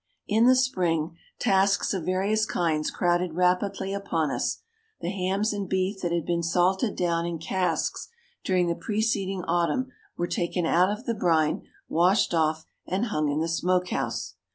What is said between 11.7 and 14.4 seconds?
washed off, and hung in the smoke house.